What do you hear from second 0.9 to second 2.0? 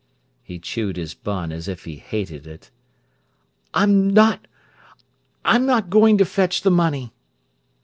his bun as if he